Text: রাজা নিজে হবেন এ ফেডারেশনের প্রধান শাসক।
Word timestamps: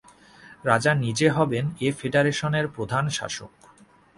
রাজা 0.65 0.91
নিজে 0.95 1.27
হবেন 1.29 1.65
এ 1.79 1.89
ফেডারেশনের 1.91 2.65
প্রধান 2.67 3.05
শাসক। 3.09 3.51